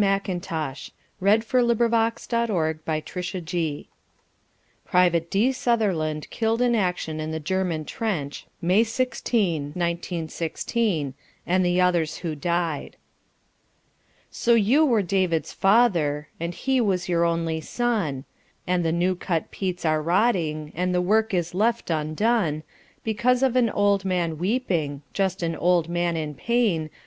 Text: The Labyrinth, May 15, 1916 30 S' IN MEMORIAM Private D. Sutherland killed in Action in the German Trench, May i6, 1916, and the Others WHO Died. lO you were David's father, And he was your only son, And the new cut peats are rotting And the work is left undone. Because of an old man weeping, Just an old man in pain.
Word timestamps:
The 0.00 0.06
Labyrinth, 0.06 0.50
May 1.20 1.40
15, 1.40 1.60
1916 1.60 1.88
30 2.40 2.80
S' 2.88 3.34
IN 3.34 3.42
MEMORIAM 3.44 3.88
Private 4.86 5.30
D. 5.30 5.52
Sutherland 5.52 6.30
killed 6.30 6.62
in 6.62 6.74
Action 6.74 7.20
in 7.20 7.30
the 7.32 7.38
German 7.38 7.84
Trench, 7.84 8.46
May 8.62 8.82
i6, 8.82 9.66
1916, 9.76 11.12
and 11.46 11.62
the 11.62 11.82
Others 11.82 12.16
WHO 12.16 12.34
Died. 12.34 12.96
lO 14.46 14.54
you 14.54 14.86
were 14.86 15.02
David's 15.02 15.52
father, 15.52 16.28
And 16.40 16.54
he 16.54 16.80
was 16.80 17.06
your 17.10 17.26
only 17.26 17.60
son, 17.60 18.24
And 18.66 18.82
the 18.82 18.92
new 18.92 19.14
cut 19.14 19.50
peats 19.50 19.84
are 19.84 20.00
rotting 20.00 20.72
And 20.74 20.94
the 20.94 21.02
work 21.02 21.34
is 21.34 21.52
left 21.54 21.90
undone. 21.90 22.62
Because 23.04 23.42
of 23.42 23.54
an 23.54 23.68
old 23.68 24.06
man 24.06 24.38
weeping, 24.38 25.02
Just 25.12 25.42
an 25.42 25.54
old 25.54 25.90
man 25.90 26.16
in 26.16 26.34
pain. 26.34 26.88